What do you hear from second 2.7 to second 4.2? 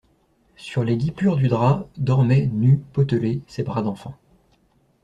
potelés, ses bras d'enfant.